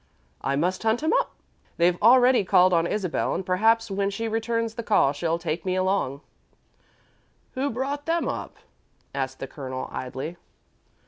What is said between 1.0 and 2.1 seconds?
'em up. They've